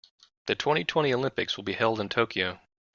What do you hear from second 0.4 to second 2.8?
The twenty-twenty Olympics will be held in Tokyo.